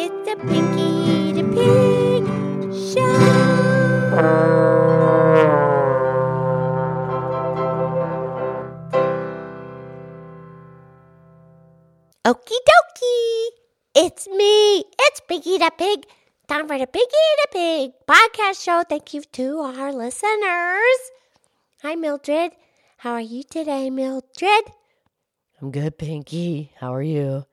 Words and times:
It's 0.00 0.30
a 0.30 0.36
Pinky 0.36 1.32
the 1.34 1.42
Pig 1.50 2.22
show. 2.70 3.18
Okie 12.24 12.62
dokie. 12.70 13.48
It's 13.96 14.28
me. 14.28 14.84
It's 15.00 15.18
Pinky 15.26 15.58
the 15.58 15.72
Pig. 15.76 16.06
Time 16.46 16.68
for 16.68 16.78
the 16.78 16.86
Pinky 16.86 17.26
the 17.42 17.48
Pig 17.50 17.90
podcast 18.06 18.62
show. 18.62 18.84
Thank 18.88 19.14
you 19.14 19.22
to 19.32 19.58
our 19.58 19.92
listeners. 19.92 21.00
Hi, 21.82 21.96
Mildred. 21.96 22.52
How 22.98 23.14
are 23.14 23.20
you 23.20 23.42
today, 23.42 23.90
Mildred? 23.90 24.70
I'm 25.60 25.72
good, 25.72 25.98
Pinky. 25.98 26.70
How 26.78 26.94
are 26.94 27.02
you? 27.02 27.46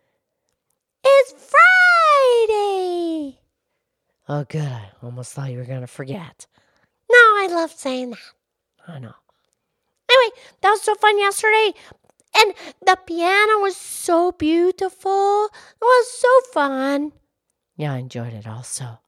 It's 1.04 1.32
Friday. 1.34 1.75
Oh, 4.28 4.44
good. 4.50 4.62
I 4.62 4.90
almost 5.04 5.34
thought 5.34 5.52
you 5.52 5.58
were 5.58 5.66
going 5.66 5.82
to 5.82 5.88
forget. 5.88 6.48
No, 7.12 7.18
I 7.18 7.48
love 7.50 7.72
saying 7.72 8.12
that. 8.12 8.20
I 8.88 9.00
know. 9.00 9.14
Anyway, 10.10 10.36
that 10.62 10.72
was 10.72 10.82
so 10.82 10.96
fun 10.96 11.20
yesterday. 11.20 11.74
And 12.38 12.54
the 12.86 12.98
piano 13.06 13.60
was 13.60 13.76
so 13.76 14.32
beautiful. 14.32 15.46
It 15.46 15.82
was 15.82 16.12
so 16.12 16.52
fun. 16.52 17.12
Yeah, 17.78 17.94
I 17.94 17.98
enjoyed 17.98 18.34
it 18.34 18.48
also. 18.48 19.00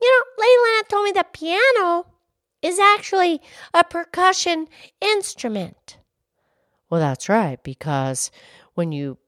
You 0.00 0.08
know, 0.08 0.42
Lady 0.42 0.88
told 0.88 1.04
me 1.04 1.12
the 1.12 1.24
piano 1.32 2.06
is 2.62 2.78
actually 2.78 3.40
a 3.74 3.84
percussion 3.84 4.66
instrument. 5.00 5.98
Well, 6.88 7.00
that's 7.00 7.28
right, 7.28 7.62
because 7.62 8.30
when 8.74 8.92
you 8.92 9.18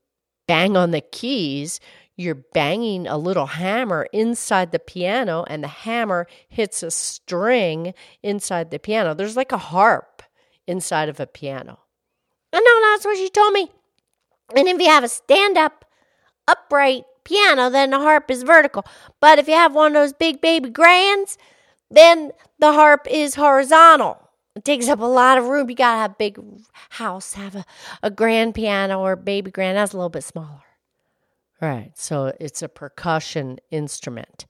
bang 0.49 0.77
on 0.77 0.91
the 0.91 1.01
keys, 1.01 1.79
you're 2.17 2.35
banging 2.35 3.07
a 3.07 3.17
little 3.17 3.47
hammer 3.47 4.09
inside 4.13 4.73
the 4.73 4.81
piano, 4.81 5.45
and 5.47 5.63
the 5.63 5.69
hammer 5.69 6.27
hits 6.49 6.83
a 6.83 6.91
string 6.91 7.95
inside 8.25 8.73
the 8.73 8.81
piano. 8.81 9.15
There's 9.15 9.37
like 9.37 9.53
a 9.53 9.59
harp 9.59 10.25
inside 10.67 11.09
of 11.09 11.21
a 11.21 11.27
piano. 11.29 11.79
I 12.53 12.59
know 12.59 12.91
that's 12.91 13.05
what 13.05 13.17
she 13.17 13.31
told 13.31 13.53
me. 13.53 13.71
And 14.57 14.67
if 14.67 14.81
you 14.81 14.89
have 14.89 15.05
a 15.05 15.09
stand 15.09 15.57
up, 15.57 15.85
upright 16.49 17.05
piano, 17.23 17.71
then 17.71 17.91
the 17.91 17.99
harp 17.99 18.31
is 18.31 18.43
vertical. 18.43 18.85
But 19.21 19.39
if 19.39 19.47
you 19.47 19.55
have 19.55 19.75
one 19.75 19.95
of 19.95 20.03
those 20.03 20.13
big 20.13 20.41
baby 20.41 20.71
grands, 20.71 21.39
then 21.91 22.33
the 22.59 22.73
harp 22.73 23.07
is 23.09 23.37
horizontal. 23.37 24.28
It 24.59 24.65
takes 24.65 24.89
up 24.89 24.99
a 24.99 25.05
lot 25.05 25.39
of 25.39 25.45
room. 25.45 25.71
You 25.71 25.77
gotta 25.77 26.01
have 26.01 26.11
a 26.11 26.17
big 26.19 26.41
house, 26.91 27.35
have 27.35 27.55
a, 27.55 27.65
a 28.03 28.11
grand 28.11 28.57
piano 28.57 28.99
or 28.99 29.15
baby 29.15 29.53
grand. 29.53 29.77
That's 29.77 29.93
a 29.93 29.97
little 29.97 30.11
bit 30.11 30.25
smaller. 30.25 30.65
Right. 31.61 31.93
So 31.95 32.33
it's 32.41 32.61
a 32.61 32.69
percussion 32.69 33.61
instrument. 33.71 34.47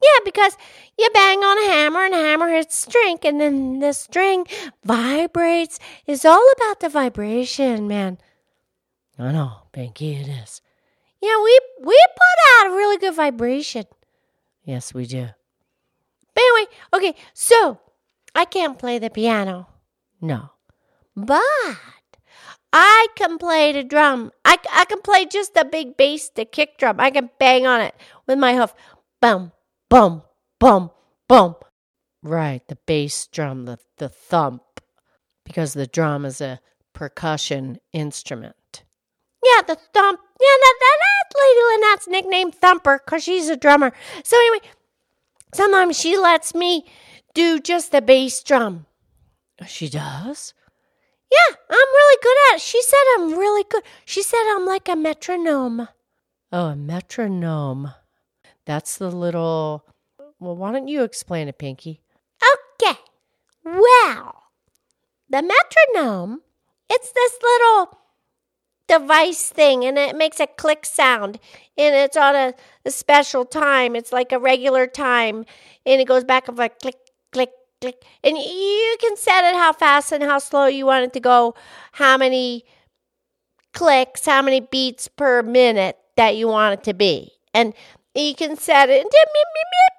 Yeah, 0.00 0.20
because 0.24 0.56
you 0.96 1.08
bang 1.12 1.40
on 1.40 1.58
a 1.58 1.72
hammer 1.72 2.04
and 2.04 2.14
hammer 2.14 2.48
hits 2.48 2.76
string 2.76 3.18
and 3.24 3.40
then 3.40 3.80
the 3.80 3.92
string 3.92 4.46
vibrates. 4.84 5.80
It's 6.06 6.24
all 6.24 6.52
about 6.56 6.78
the 6.78 6.88
vibration, 6.88 7.88
man. 7.88 8.18
I 9.18 9.32
know, 9.32 9.62
Pinky, 9.72 10.14
it 10.14 10.28
is. 10.28 10.62
Yeah, 11.20 11.42
we 11.42 11.58
we 11.80 12.06
put 12.14 12.66
out 12.66 12.68
a 12.68 12.76
really 12.76 12.98
good 12.98 13.16
vibration. 13.16 13.86
Yes, 14.62 14.94
we 14.94 15.06
do. 15.06 15.26
But 16.34 16.40
anyway, 16.40 16.70
okay, 16.94 17.14
so 17.34 17.80
I 18.38 18.44
can't 18.44 18.78
play 18.78 19.00
the 19.00 19.10
piano. 19.10 19.66
No. 20.20 20.50
But 21.16 21.42
I 22.72 23.08
can 23.16 23.36
play 23.36 23.72
the 23.72 23.82
drum. 23.82 24.30
I, 24.44 24.58
I 24.72 24.84
can 24.84 25.02
play 25.02 25.26
just 25.26 25.54
the 25.54 25.64
big 25.64 25.96
bass, 25.96 26.30
the 26.32 26.44
kick 26.44 26.78
drum. 26.78 27.00
I 27.00 27.10
can 27.10 27.30
bang 27.40 27.66
on 27.66 27.80
it 27.80 27.96
with 28.28 28.38
my 28.38 28.54
hoof. 28.54 28.74
Boom, 29.20 29.50
boom, 29.90 30.22
boom, 30.60 30.92
boom. 31.26 31.56
Right, 32.22 32.62
the 32.68 32.78
bass 32.86 33.26
drum, 33.26 33.64
the, 33.64 33.80
the 33.96 34.08
thump, 34.08 34.62
because 35.44 35.74
the 35.74 35.88
drum 35.88 36.24
is 36.24 36.40
a 36.40 36.60
percussion 36.92 37.80
instrument. 37.92 38.84
Yeah, 39.44 39.62
the 39.62 39.74
thump. 39.74 40.20
Yeah, 40.40 40.56
that, 40.60 40.74
that, 40.78 40.98
that's 41.00 41.42
Lady 41.42 41.60
Lynette's 41.72 42.06
nickname, 42.06 42.52
Thumper, 42.52 43.00
because 43.04 43.24
she's 43.24 43.48
a 43.48 43.56
drummer. 43.56 43.92
So 44.22 44.36
anyway, 44.36 44.64
sometimes 45.52 45.98
she 45.98 46.16
lets 46.16 46.54
me 46.54 46.84
do 47.34 47.60
just 47.60 47.92
the 47.92 48.02
bass 48.02 48.42
drum. 48.42 48.86
She 49.66 49.88
does? 49.88 50.54
Yeah, 51.30 51.56
I'm 51.68 51.76
really 51.76 52.18
good 52.22 52.36
at 52.50 52.56
it. 52.56 52.60
She 52.60 52.80
said 52.82 52.98
I'm 53.16 53.32
really 53.32 53.64
good. 53.68 53.82
She 54.04 54.22
said 54.22 54.42
I'm 54.48 54.64
like 54.64 54.88
a 54.88 54.96
metronome. 54.96 55.88
Oh, 56.52 56.66
a 56.66 56.76
metronome. 56.76 57.92
That's 58.64 58.96
the 58.96 59.10
little. 59.10 59.84
Well, 60.40 60.56
why 60.56 60.72
don't 60.72 60.88
you 60.88 61.02
explain 61.02 61.48
it, 61.48 61.58
Pinky? 61.58 62.00
Okay. 62.80 62.98
Well, 63.64 64.44
the 65.28 65.42
metronome, 65.42 66.42
it's 66.88 67.12
this 67.12 67.38
little 67.42 67.98
device 68.86 69.50
thing 69.50 69.84
and 69.84 69.98
it 69.98 70.16
makes 70.16 70.40
a 70.40 70.46
click 70.46 70.86
sound 70.86 71.38
and 71.76 71.94
it's 71.94 72.16
on 72.16 72.34
a, 72.34 72.54
a 72.86 72.90
special 72.90 73.44
time. 73.44 73.94
It's 73.94 74.12
like 74.12 74.32
a 74.32 74.38
regular 74.38 74.86
time 74.86 75.44
and 75.84 76.00
it 76.00 76.08
goes 76.08 76.24
back 76.24 76.48
of 76.48 76.58
a 76.58 76.70
click, 76.70 76.96
click, 77.32 77.50
click. 77.80 78.04
And 78.22 78.36
you 78.36 78.96
can 79.00 79.16
set 79.16 79.44
it 79.44 79.54
how 79.54 79.72
fast 79.72 80.12
and 80.12 80.22
how 80.22 80.38
slow 80.38 80.66
you 80.66 80.86
want 80.86 81.04
it 81.04 81.12
to 81.14 81.20
go, 81.20 81.54
how 81.92 82.16
many 82.16 82.64
clicks, 83.72 84.26
how 84.26 84.42
many 84.42 84.60
beats 84.60 85.08
per 85.08 85.42
minute 85.42 85.98
that 86.16 86.36
you 86.36 86.48
want 86.48 86.80
it 86.80 86.84
to 86.84 86.94
be. 86.94 87.32
And 87.54 87.74
you 88.14 88.34
can 88.34 88.56
set 88.56 88.88
it. 88.90 89.06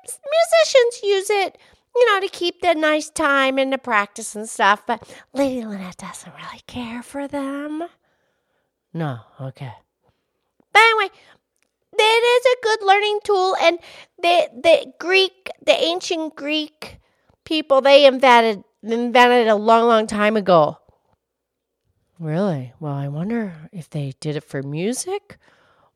Musicians 0.05 1.03
use 1.03 1.29
it, 1.29 1.57
you 1.95 2.05
know, 2.07 2.19
to 2.19 2.27
keep 2.27 2.61
the 2.61 2.73
nice 2.73 3.09
time 3.09 3.57
and 3.57 3.71
the 3.71 3.77
practice 3.77 4.35
and 4.35 4.49
stuff. 4.49 4.85
But 4.85 5.07
Lady 5.33 5.65
Lynette 5.65 5.97
doesn't 5.97 6.33
really 6.35 6.61
care 6.67 7.01
for 7.01 7.27
them. 7.27 7.83
No, 8.93 9.19
okay. 9.39 9.71
But 10.73 10.81
anyway, 10.81 11.09
it 11.97 12.01
is 12.01 12.45
a 12.45 12.63
good 12.63 12.85
learning 12.85 13.19
tool, 13.23 13.55
and 13.61 13.79
the 14.21 14.49
the 14.61 14.93
Greek, 14.99 15.49
the 15.65 15.75
ancient 15.75 16.35
Greek 16.35 16.99
people, 17.49 17.81
they 17.81 18.05
invented 18.05 18.63
invented 18.81 19.47
a 19.47 19.55
long, 19.55 19.87
long 19.87 20.07
time 20.07 20.37
ago. 20.37 20.77
Really? 22.19 22.73
Well, 22.79 22.93
I 22.93 23.07
wonder 23.07 23.69
if 23.73 23.89
they 23.89 24.13
did 24.21 24.35
it 24.37 24.43
for 24.43 24.61
music, 24.61 25.37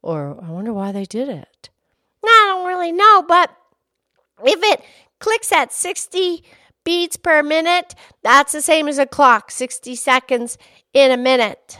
or 0.01 0.37
I 0.43 0.49
wonder 0.49 0.73
why 0.73 0.91
they 0.91 1.05
did 1.05 1.29
it. 1.29 1.69
I 2.25 2.45
don't 2.49 2.67
really 2.67 2.91
know, 2.91 3.23
but 3.27 3.55
if 4.43 4.59
it 4.63 4.83
clicks 5.19 5.51
at 5.51 5.71
60 5.71 6.43
beats 6.83 7.17
per 7.17 7.43
minute, 7.43 7.93
that's 8.23 8.51
the 8.51 8.61
same 8.61 8.87
as 8.87 8.97
a 8.97 9.05
clock, 9.05 9.51
60 9.51 9.95
seconds 9.95 10.57
in 10.93 11.11
a 11.11 11.17
minute. 11.17 11.79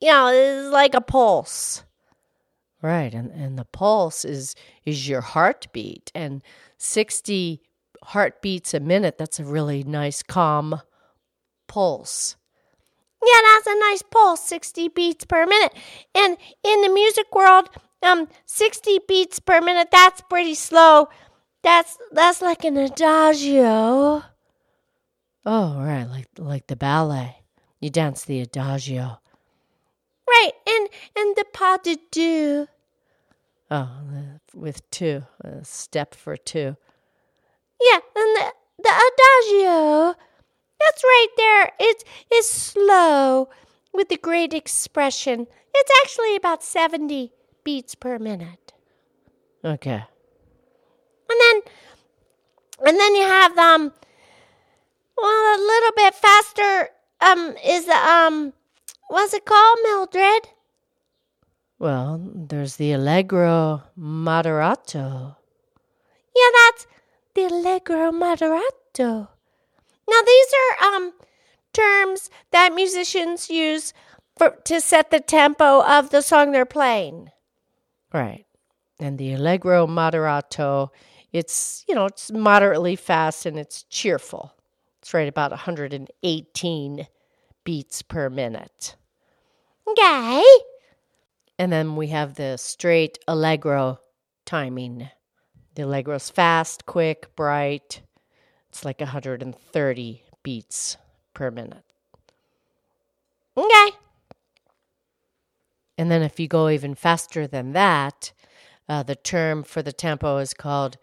You 0.00 0.08
know, 0.08 0.28
it's 0.28 0.72
like 0.72 0.94
a 0.94 1.00
pulse. 1.00 1.84
Right, 2.82 3.12
and, 3.14 3.30
and 3.30 3.58
the 3.58 3.64
pulse 3.64 4.24
is 4.24 4.54
is 4.84 5.08
your 5.08 5.20
heartbeat, 5.20 6.12
and 6.14 6.42
60 6.78 7.60
heartbeats 8.02 8.74
a 8.74 8.80
minute, 8.80 9.18
that's 9.18 9.40
a 9.40 9.44
really 9.44 9.82
nice 9.84 10.22
calm 10.22 10.80
pulse. 11.66 12.36
Yeah, 13.24 13.40
that's 13.44 13.66
a 13.66 13.78
nice 13.78 14.02
pulse, 14.02 14.42
60 14.44 14.88
beats 14.88 15.24
per 15.24 15.46
minute. 15.46 15.72
And 16.14 16.36
in 16.64 16.82
the 16.82 16.88
music 16.88 17.34
world, 17.34 17.68
um 18.02 18.28
60 18.46 19.00
beats 19.08 19.40
per 19.40 19.60
minute, 19.60 19.88
that's 19.90 20.20
pretty 20.22 20.54
slow. 20.54 21.08
That's 21.62 21.98
that's 22.12 22.40
like 22.40 22.64
an 22.64 22.76
adagio. 22.76 24.22
Oh, 25.44 25.80
right, 25.80 26.04
like 26.04 26.28
like 26.38 26.66
the 26.68 26.76
ballet. 26.76 27.38
You 27.80 27.90
dance 27.90 28.24
the 28.24 28.40
adagio. 28.40 29.20
Right, 30.28 30.52
and 30.66 30.88
and 31.16 31.36
the 31.36 31.44
pas 31.52 31.80
de 31.82 31.96
deux. 32.10 32.68
Oh, 33.70 33.90
with 34.54 34.88
two, 34.90 35.24
a 35.40 35.64
step 35.64 36.14
for 36.14 36.36
two. 36.36 36.76
Yeah, 37.80 37.98
and 38.16 38.36
the 38.36 38.52
the 38.82 38.90
adagio. 38.90 40.14
That's 40.80 41.02
right 41.04 41.28
there. 41.36 41.72
It's 41.80 42.04
it's 42.30 42.48
slow 42.48 43.48
with 43.92 44.10
a 44.12 44.16
great 44.16 44.54
expression. 44.54 45.46
It's 45.74 45.90
actually 46.02 46.36
about 46.36 46.62
70 46.62 47.32
beats 47.64 47.94
per 47.94 48.18
minute. 48.18 48.72
Okay. 49.64 50.04
And 51.30 51.40
then 51.40 51.60
and 52.86 52.98
then 52.98 53.14
you 53.14 53.22
have 53.22 53.58
um 53.58 53.92
well 55.16 55.56
a 55.56 55.58
little 55.58 55.92
bit 55.96 56.14
faster 56.14 56.90
um 57.20 57.56
is 57.64 57.86
the 57.86 57.96
um 57.96 58.52
what's 59.08 59.34
it 59.34 59.44
called, 59.44 59.78
Mildred? 59.82 60.48
Well, 61.78 62.20
there's 62.34 62.76
the 62.76 62.92
Allegro 62.92 63.82
Moderato. 63.98 65.36
Yeah, 66.34 66.50
that's 66.54 66.86
the 67.38 67.54
Allegro 67.54 68.10
Moderato. 68.10 69.28
Now 70.08 70.20
these 70.26 70.46
are 70.58 70.88
um 70.88 71.12
terms 71.72 72.30
that 72.50 72.74
musicians 72.74 73.48
use 73.48 73.92
for 74.36 74.56
to 74.64 74.80
set 74.80 75.10
the 75.10 75.20
tempo 75.20 75.82
of 75.84 76.10
the 76.10 76.20
song 76.20 76.50
they're 76.50 76.64
playing. 76.64 77.30
Right. 78.12 78.44
And 78.98 79.18
the 79.18 79.34
Allegro 79.34 79.86
moderato, 79.86 80.88
it's, 81.32 81.84
you 81.86 81.94
know, 81.94 82.06
it's 82.06 82.32
moderately 82.32 82.96
fast 82.96 83.46
and 83.46 83.56
it's 83.56 83.84
cheerful. 83.84 84.52
It's 85.00 85.14
right 85.14 85.28
about 85.28 85.52
118 85.52 87.06
beats 87.62 88.02
per 88.02 88.30
minute. 88.30 88.96
Okay. 89.86 90.42
And 91.60 91.70
then 91.70 91.94
we 91.94 92.08
have 92.08 92.34
the 92.34 92.56
straight 92.56 93.18
Allegro 93.28 94.00
timing. 94.44 95.10
The 95.78 95.84
Allegro's 95.84 96.28
fast, 96.28 96.86
quick, 96.86 97.36
bright. 97.36 98.02
It's 98.68 98.84
like 98.84 98.98
130 98.98 100.22
beats 100.42 100.96
per 101.34 101.52
minute. 101.52 101.84
Okay. 103.56 103.90
And 105.96 106.10
then 106.10 106.22
if 106.22 106.40
you 106.40 106.48
go 106.48 106.68
even 106.68 106.96
faster 106.96 107.46
than 107.46 107.74
that, 107.74 108.32
uh, 108.88 109.04
the 109.04 109.14
term 109.14 109.62
for 109.62 109.80
the 109.80 109.92
tempo 109.92 110.38
is 110.38 110.52
called 110.52 110.96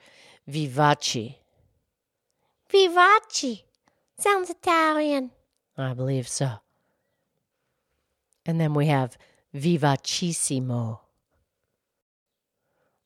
vivace. 0.46 1.38
Vivace. 2.70 3.64
Sounds 4.18 4.50
Italian. 4.50 5.32
I 5.78 5.94
believe 5.94 6.28
so. 6.28 6.52
And 8.46 8.60
then 8.60 8.74
we 8.74 8.88
have 8.88 9.18
vivacissimo. 9.56 11.00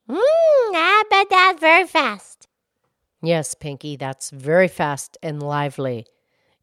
Mmm, 0.09 0.17
I 0.17 1.03
bet 1.09 1.27
that's 1.29 1.59
very 1.59 1.85
fast. 1.85 2.47
Yes, 3.21 3.53
Pinky, 3.53 3.95
that's 3.95 4.29
very 4.31 4.67
fast 4.67 5.17
and 5.21 5.43
lively. 5.43 6.07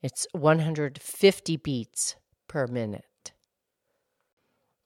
It's 0.03 0.27
150 0.33 1.57
beats 1.59 2.17
per 2.49 2.67
minute. 2.67 3.33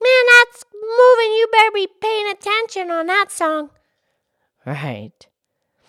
Man, 0.02 0.24
that's 0.38 0.64
moving. 0.74 1.32
You 1.32 1.48
better 1.52 1.70
be 1.72 1.88
paying 2.00 2.28
attention 2.30 2.90
on 2.90 3.06
that 3.06 3.30
song. 3.30 3.70
Right. 4.66 5.26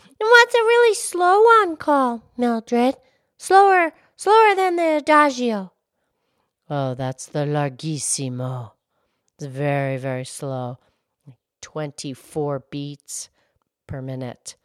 And 0.05 0.29
what's 0.29 0.53
a 0.53 0.59
really 0.59 0.93
slow 0.93 1.41
one 1.41 1.77
called, 1.77 2.21
Mildred? 2.37 2.95
Slower, 3.37 3.91
slower 4.15 4.55
than 4.55 4.75
the 4.75 4.97
adagio. 4.97 5.71
Oh, 6.69 6.93
that's 6.93 7.25
the 7.25 7.45
larghissimo. 7.45 8.71
It's 9.35 9.47
very, 9.47 9.97
very 9.97 10.25
slow. 10.25 10.77
24 11.61 12.65
beats 12.69 13.29
per 13.87 14.01
minute. 14.01 14.55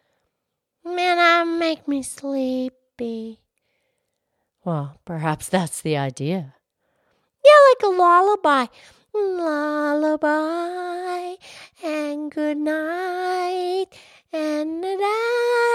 Man, 0.85 1.17
that 1.17 1.47
make 1.47 1.87
me 1.89 2.03
sleepy. 2.03 3.41
Well, 4.65 4.99
perhaps 5.05 5.49
that's 5.49 5.81
the 5.81 5.97
idea. 5.97 6.55
Yeah, 7.45 7.53
like 7.71 7.83
a 7.83 7.89
lullaby. 7.89 8.67
Lullaby 9.15 10.27
and 11.83 12.31
good 12.31 12.59
night 12.59 13.87
and 14.33 14.83
da 14.83 14.97
da 14.97 15.07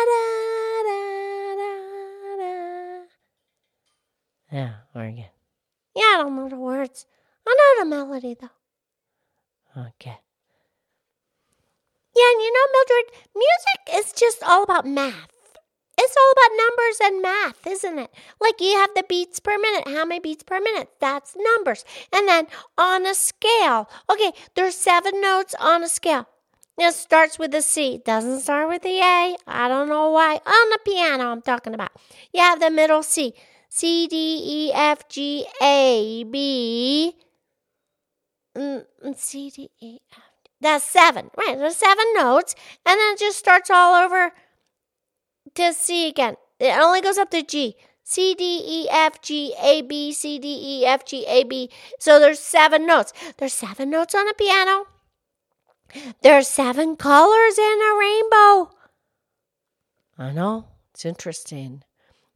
da 0.09 1.01
da 1.57 1.74
da. 2.38 3.06
Yeah, 4.51 4.74
or 4.94 5.03
again. 5.03 5.29
Yeah, 5.95 6.03
I 6.03 6.17
don't 6.24 6.35
know 6.35 6.50
the 6.50 6.57
words. 6.57 7.06
I 7.47 7.56
know 7.57 7.83
the 7.83 7.89
melody 7.89 8.35
though. 8.39 9.81
Okay. 9.88 10.19
You 12.41 12.53
know, 12.53 12.65
Mildred, 12.73 13.05
music 13.35 14.05
is 14.05 14.13
just 14.13 14.41
all 14.43 14.63
about 14.63 14.88
math. 14.88 15.29
It's 15.95 16.15
all 16.17 16.31
about 16.31 16.57
numbers 16.57 16.97
and 17.03 17.21
math, 17.21 17.67
isn't 17.67 17.99
it? 17.99 18.11
Like 18.39 18.59
you 18.59 18.73
have 18.77 18.89
the 18.95 19.03
beats 19.07 19.39
per 19.39 19.55
minute. 19.59 19.88
How 19.88 20.05
many 20.05 20.19
beats 20.19 20.41
per 20.41 20.59
minute? 20.59 20.89
That's 20.99 21.35
numbers. 21.38 21.85
And 22.11 22.27
then 22.27 22.47
on 22.79 23.05
a 23.05 23.13
scale, 23.13 23.88
okay, 24.09 24.31
there's 24.55 24.75
seven 24.75 25.21
notes 25.21 25.53
on 25.59 25.83
a 25.83 25.89
scale. 25.89 26.27
It 26.79 26.95
starts 26.95 27.38
with 27.38 27.53
a 27.53 27.61
C. 27.61 28.01
Doesn't 28.03 28.39
start 28.39 28.69
with 28.69 28.81
the 28.81 28.99
A. 28.99 29.35
I 29.45 29.67
don't 29.67 29.89
know 29.89 30.09
why. 30.09 30.39
On 30.43 30.69
the 30.71 30.79
piano, 30.83 31.25
I'm 31.25 31.43
talking 31.43 31.75
about. 31.75 31.91
You 32.33 32.41
have 32.41 32.59
the 32.59 32.71
middle 32.71 33.03
C. 33.03 33.35
C, 33.69 34.07
D, 34.07 34.15
E, 34.43 34.73
F, 34.73 35.07
G, 35.07 35.45
A, 35.61 36.23
B. 36.23 37.15
Mm, 38.57 38.85
C, 39.15 39.51
D, 39.51 39.69
E, 39.79 39.99
F. 40.11 40.30
That's 40.61 40.85
seven. 40.85 41.31
Right. 41.35 41.57
There's 41.57 41.75
seven 41.75 42.05
notes. 42.15 42.55
And 42.85 42.99
then 42.99 43.13
it 43.13 43.19
just 43.19 43.39
starts 43.39 43.69
all 43.69 43.95
over 43.95 44.31
to 45.55 45.73
C 45.73 46.07
again. 46.07 46.35
It 46.59 46.77
only 46.79 47.01
goes 47.01 47.17
up 47.17 47.31
to 47.31 47.41
G. 47.41 47.75
C, 48.03 48.33
D, 48.33 48.61
E, 48.65 48.89
F, 48.89 49.21
G, 49.21 49.55
A, 49.61 49.81
B, 49.81 50.11
C, 50.11 50.37
D, 50.37 50.47
E, 50.47 50.85
F, 50.85 51.05
G, 51.05 51.25
A, 51.27 51.43
B. 51.43 51.69
So 51.97 52.19
there's 52.19 52.39
seven 52.39 52.85
notes. 52.85 53.13
There's 53.37 53.53
seven 53.53 53.89
notes 53.89 54.13
on 54.13 54.27
a 54.27 54.33
piano. 54.33 54.85
There's 56.21 56.47
seven 56.47 56.95
colors 56.95 57.57
in 57.57 57.79
a 57.81 57.97
rainbow. 57.99 58.71
I 60.17 60.31
know. 60.31 60.67
It's 60.93 61.05
interesting. 61.05 61.83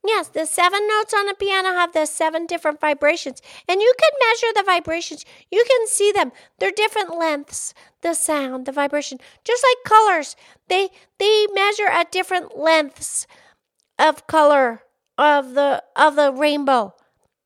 Yes, 0.07 0.28
the 0.28 0.46
seven 0.46 0.88
notes 0.88 1.13
on 1.13 1.30
a 1.30 1.34
piano 1.34 1.69
have 1.69 1.94
the 1.94 2.06
seven 2.06 2.46
different 2.46 2.80
vibrations. 2.80 3.42
And 3.68 3.81
you 3.81 3.94
can 4.00 4.12
measure 4.30 4.54
the 4.54 4.63
vibrations. 4.63 5.25
You 5.52 5.66
can 5.68 5.88
see 5.88 6.12
them. 6.12 6.31
They're 6.60 6.72
different 6.72 7.18
lengths, 7.18 7.74
the 8.02 8.13
sound, 8.13 8.66
the 8.66 8.72
vibration. 8.72 9.19
Just 9.44 9.63
like 9.63 9.84
colors. 9.86 10.36
They 10.68 10.90
they 11.18 11.48
measure 11.54 11.88
at 11.88 12.12
different 12.12 12.57
lengths 12.57 13.25
of 13.98 14.28
color 14.28 14.81
of 15.18 15.54
the 15.54 15.84
of 15.96 16.16
the 16.16 16.31
rainbow. 16.31 16.94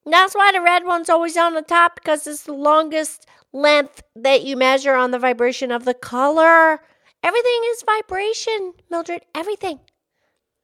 And 0.06 0.14
that's 0.14 0.36
why 0.36 0.52
the 0.52 0.62
red 0.62 0.86
one's 0.86 1.10
always 1.10 1.38
on 1.38 1.54
the 1.54 1.62
top 1.62 1.96
because 1.96 2.26
it's 2.28 2.44
the 2.44 2.54
longest 2.54 3.26
length 3.54 4.04
that 4.16 4.44
you 4.44 4.58
measure 4.58 4.96
on 4.96 5.12
the 5.12 5.20
vibration 5.20 5.72
of 5.72 5.86
the 5.86 5.94
color. 5.94 6.82
Everything 7.22 7.62
is 7.72 7.84
vibration, 7.84 8.74
Mildred. 8.90 9.24
Everything. 9.36 9.80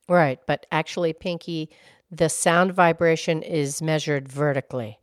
Right, 0.07 0.39
but 0.45 0.65
actually, 0.71 1.13
Pinky, 1.13 1.69
the 2.11 2.29
sound 2.29 2.73
vibration 2.73 3.41
is 3.41 3.81
measured 3.81 4.27
vertically. 4.27 4.99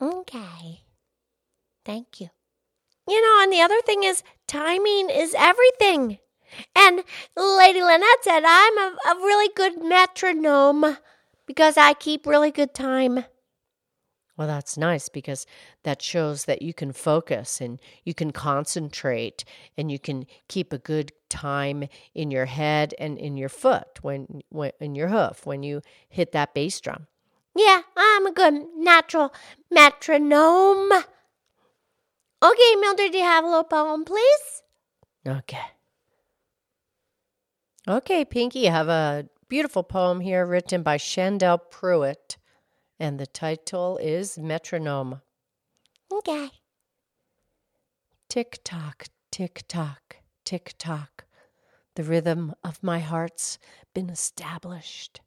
Okay. 0.00 0.82
Thank 1.84 2.20
you. 2.20 2.28
You 3.08 3.20
know, 3.20 3.42
and 3.42 3.52
the 3.52 3.60
other 3.60 3.80
thing 3.82 4.04
is 4.04 4.22
timing 4.46 5.10
is 5.10 5.34
everything. 5.36 6.18
And 6.76 7.02
Lady 7.36 7.82
Lynette 7.82 8.22
said 8.22 8.42
I'm 8.44 8.78
a, 8.78 8.96
a 9.10 9.14
really 9.16 9.50
good 9.56 9.82
metronome 9.82 10.98
because 11.46 11.76
I 11.76 11.94
keep 11.94 12.26
really 12.26 12.50
good 12.50 12.74
time. 12.74 13.24
Well, 14.36 14.48
that's 14.48 14.78
nice 14.78 15.08
because 15.08 15.46
that 15.82 16.00
shows 16.00 16.46
that 16.46 16.62
you 16.62 16.72
can 16.72 16.92
focus 16.92 17.60
and 17.60 17.78
you 18.04 18.14
can 18.14 18.30
concentrate 18.30 19.44
and 19.76 19.90
you 19.90 19.98
can 19.98 20.26
keep 20.48 20.72
a 20.72 20.78
good 20.78 21.12
time 21.28 21.84
in 22.14 22.30
your 22.30 22.46
head 22.46 22.94
and 22.98 23.18
in 23.18 23.36
your 23.36 23.50
foot 23.50 23.98
when, 24.00 24.42
when 24.48 24.72
in 24.80 24.94
your 24.94 25.08
hoof 25.08 25.44
when 25.44 25.62
you 25.62 25.82
hit 26.08 26.32
that 26.32 26.54
bass 26.54 26.80
drum. 26.80 27.06
Yeah, 27.54 27.82
I'm 27.96 28.26
a 28.26 28.32
good 28.32 28.54
natural 28.76 29.34
metronome. 29.70 30.92
Okay, 32.42 32.74
Mildred, 32.80 33.12
do 33.12 33.18
you 33.18 33.24
have 33.24 33.44
a 33.44 33.48
little 33.48 33.64
poem, 33.64 34.04
please? 34.04 34.62
Okay. 35.26 35.60
Okay, 37.86 38.24
Pinky, 38.24 38.60
you 38.60 38.70
have 38.70 38.88
a 38.88 39.28
beautiful 39.48 39.82
poem 39.82 40.20
here 40.20 40.46
written 40.46 40.82
by 40.82 40.96
Shandell 40.96 41.58
Pruitt 41.70 42.38
and 42.98 43.18
the 43.18 43.26
title 43.26 43.98
is 43.98 44.38
Metronome. 44.38 45.20
Okay. 46.12 46.50
Tick 48.28 48.60
tock, 48.64 49.06
tick 49.30 49.64
tock, 49.68 50.16
tick 50.44 50.74
tock. 50.78 51.24
The 51.94 52.04
rhythm 52.04 52.54
of 52.64 52.82
my 52.82 53.00
heart's 53.00 53.58
been 53.92 54.08
established 54.08 55.20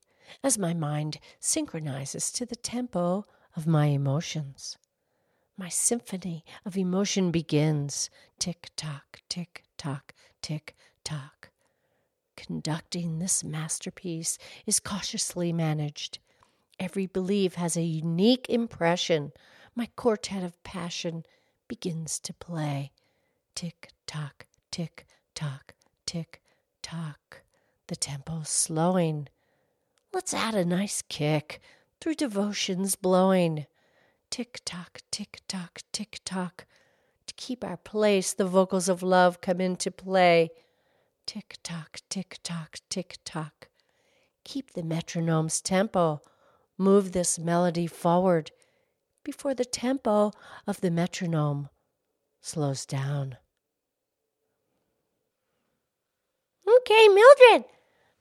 as 0.44 0.58
my 0.58 0.74
mind 0.74 1.20
synchronizes 1.40 2.32
to 2.32 2.46
the 2.46 2.56
tempo 2.56 3.26
of 3.56 3.68
my 3.68 3.88
emotions. 3.88 4.78
My 5.58 5.70
symphony 5.70 6.44
of 6.66 6.78
emotion 6.78 7.32
begins 7.32 8.10
tick 8.40 8.72
tock, 8.76 9.22
tick 9.30 9.64
tock, 9.78 10.14
tick 10.42 10.76
tock. 11.04 11.52
Conducting 12.36 13.20
this 13.20 13.44
masterpiece 13.44 14.38
is 14.66 14.80
cautiously 14.80 15.54
managed 15.54 16.20
Every 16.80 17.06
belief 17.06 17.56
has 17.56 17.78
a 17.78 17.82
unique 17.82 18.50
impression. 18.50 19.32
My 19.76 19.88
quartet 19.96 20.44
of 20.44 20.62
passion 20.64 21.24
begins 21.68 22.20
to 22.20 22.34
play. 22.34 22.92
Tick 23.56 23.90
tock, 24.06 24.46
tick 24.72 25.06
tock, 25.34 25.74
tick 26.06 26.42
tock. 26.82 27.42
The 27.88 27.96
tempo's 27.96 28.50
slowing. 28.50 29.30
Let's 30.12 30.34
add 30.34 30.56
a 30.56 30.66
nice 30.66 31.02
kick 31.02 31.62
through 32.02 32.16
devotion's 32.16 32.96
blowing. 32.96 33.68
Tick 34.30 34.60
tock, 34.66 35.02
tick 35.12 35.42
tock, 35.48 35.82
tick 35.94 36.20
tock. 36.26 36.66
To 37.28 37.34
keep 37.36 37.64
our 37.64 37.78
place, 37.78 38.34
the 38.34 38.46
vocals 38.46 38.90
of 38.90 39.02
love 39.02 39.40
come 39.40 39.62
into 39.62 39.92
play. 39.92 40.50
Tick 41.26 41.58
tock, 41.64 42.02
tick 42.10 42.40
tock, 42.44 42.80
tick 42.90 43.18
tock. 43.24 43.70
Keep 44.44 44.74
the 44.74 44.84
metronome's 44.84 45.62
tempo 45.62 46.22
move 46.78 47.12
this 47.12 47.40
melody 47.40 47.88
forward 47.88 48.52
before 49.24 49.54
the 49.54 49.66
tempo 49.66 50.32
of 50.68 50.82
the 50.82 50.92
metronome 50.92 51.70
slows 52.42 52.86
down. 52.86 53.38
Okay, 56.68 57.08
Mildred. 57.08 57.66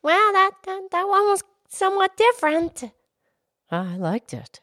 Well, 0.02 0.32
that, 0.32 0.52
that, 0.64 0.88
that 0.90 1.08
one 1.08 1.25
was 1.28 1.42
somewhat 1.68 2.16
different. 2.16 2.84
I 3.70 3.96
liked 3.96 4.34
it. 4.34 4.61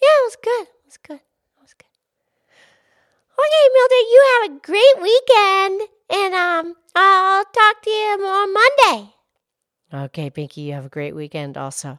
Yeah, 0.00 0.08
it 0.08 0.24
was 0.26 0.36
good. 0.42 0.62
It 0.62 0.86
was 0.86 0.96
good. 0.96 1.20
It 1.20 1.60
was 1.60 1.74
good. 1.74 1.86
Okay, 3.38 3.64
Mildred, 3.74 4.08
you 4.10 4.22
have 4.32 4.50
a 4.50 4.60
great 4.60 5.02
weekend, 5.02 5.88
and 6.10 6.34
um, 6.34 6.74
I'll 6.94 7.44
talk 7.44 7.82
to 7.82 7.90
you 7.90 8.24
on 8.24 8.54
Monday. 8.54 9.14
Okay, 9.94 10.30
Pinky, 10.30 10.62
you 10.62 10.72
have 10.72 10.86
a 10.86 10.90
great 10.90 11.14
weekend 11.14 11.56
also. 11.56 11.98